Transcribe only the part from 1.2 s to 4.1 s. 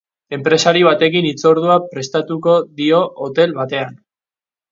hitzordua prestatuko dio hotel batean.